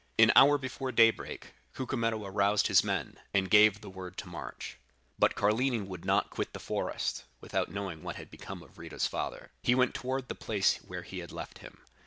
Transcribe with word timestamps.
An 0.17 0.31
hour 0.35 0.57
before 0.57 0.91
daybreak, 0.91 1.53
Cucumetto 1.75 2.25
aroused 2.25 2.65
his 2.65 2.83
men, 2.83 3.19
and 3.35 3.51
gave 3.51 3.81
the 3.81 3.89
word 3.91 4.17
to 4.17 4.27
march. 4.27 4.79
But 5.19 5.35
Carlini 5.35 5.79
would 5.81 6.05
not 6.05 6.31
quit 6.31 6.53
the 6.53 6.59
forest, 6.59 7.23
without 7.39 7.69
knowing 7.69 8.01
what 8.01 8.15
had 8.15 8.31
become 8.31 8.63
of 8.63 8.79
Rita's 8.79 9.05
father. 9.05 9.51
He 9.61 9.75
went 9.75 9.93
toward 9.93 10.27
the 10.27 10.33
place 10.33 10.77
where 10.77 11.03
he 11.03 11.19
had 11.19 11.31
left 11.31 11.59
him. 11.59 11.81